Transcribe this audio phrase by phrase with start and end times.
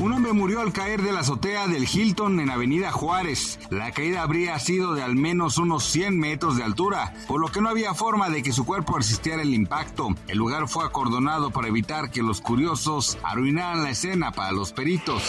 [0.00, 3.58] Un hombre murió al caer de la azotea del Hilton en Avenida Juárez.
[3.68, 7.60] La caída habría sido de al menos unos 100 metros de altura, por lo que
[7.60, 10.08] no había forma de que su cuerpo resistiera el impacto.
[10.26, 15.22] El lugar fue acordonado para evitar que los curiosos arruinaran la escena para los peritos.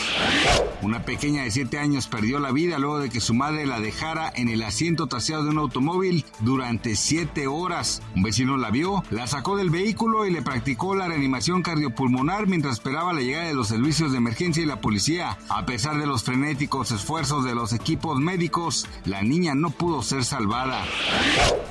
[0.82, 4.32] Una pequeña de 7 años perdió la vida luego de que su madre la dejara
[4.34, 8.02] en el asiento trasero de un automóvil durante 7 horas.
[8.16, 12.76] Un vecino la vio, la sacó del vehículo y le practicó la reanimación cardiopulmonar mientras
[12.76, 15.38] esperaba la llegada de los servicios de emergencia y la policía.
[15.50, 20.24] A pesar de los frenéticos esfuerzos de los equipos médicos, la niña no pudo ser
[20.24, 20.84] salvada.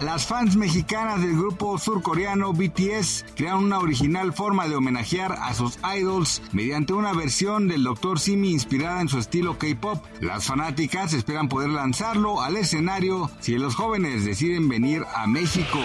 [0.00, 5.78] Las fans mexicanas del grupo surcoreano BTS crearon una original forma de homenajear a sus
[5.97, 8.19] idols mediante una versión del Dr.
[8.19, 10.04] Simi inspirada en su estilo K-pop.
[10.20, 15.78] Las fanáticas esperan poder lanzarlo al escenario si los jóvenes deciden venir a México.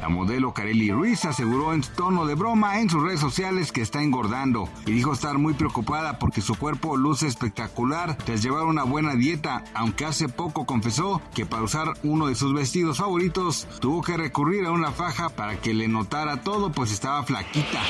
[0.00, 4.02] La modelo Kareli Ruiz aseguró en tono de broma en sus redes sociales que está
[4.02, 9.16] engordando y dijo estar muy preocupada porque su cuerpo luce espectacular tras llevar una buena
[9.16, 14.16] dieta, aunque hace poco confesó que para usar uno de sus vestidos favoritos tuvo que
[14.16, 17.80] recurrir a una faja para que le notara todo pues estaba flaquita.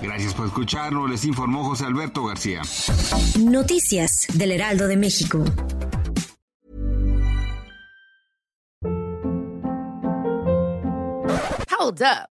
[0.00, 2.62] Gracias por escucharnos, les informó José Alberto García.
[3.38, 5.44] Noticias del Heraldo de México.
[11.78, 12.35] Hold up.